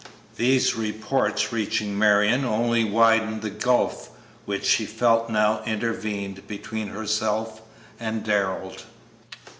These 0.35 0.73
reports 0.75 1.53
reaching 1.53 1.95
Marion 1.95 2.43
only 2.43 2.83
widened 2.83 3.43
the 3.43 3.51
gulf 3.51 4.09
which 4.45 4.65
she 4.65 4.87
felt 4.87 5.29
now 5.29 5.61
intervened 5.63 6.47
between 6.47 6.87
herself 6.87 7.61
and 7.99 8.23
Darrell. 8.23 8.73